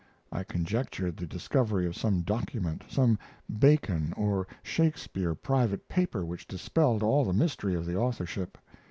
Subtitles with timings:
[0.31, 3.19] I conjectured the discovery of some document some
[3.59, 8.57] Bacon or Shakespeare private paper which dispelled all the mystery of the authorship.